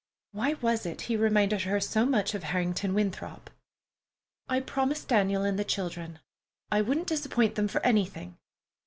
(Why 0.31 0.55
was 0.55 0.87
it 0.87 1.01
he 1.01 1.15
reminded 1.15 1.61
her 1.61 1.79
so 1.79 2.07
much 2.07 2.33
of 2.33 2.41
Harrington 2.41 2.95
Winthrop?) 2.95 3.51
"I 4.49 4.59
promised 4.59 5.07
Daniel 5.09 5.43
and 5.43 5.59
the 5.59 5.63
children. 5.63 6.17
I 6.71 6.81
wouldn't 6.81 7.05
disappoint 7.05 7.53
them 7.53 7.67
for 7.67 7.85
anything. 7.85 8.39